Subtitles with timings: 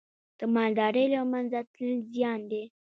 [0.39, 2.63] د مالدارۍ له منځه تلل زیان دی.